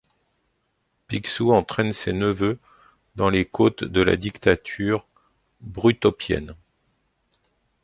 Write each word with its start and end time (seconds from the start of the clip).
Picsou 1.05 1.51
entraîne 1.53 1.93
ses 1.93 2.11
neveux 2.11 2.57
dans 3.15 3.29
les 3.29 3.45
côtes 3.45 3.83
de 3.83 4.01
la 4.01 4.15
dictature 4.17 5.05
brutopienne. 5.59 6.55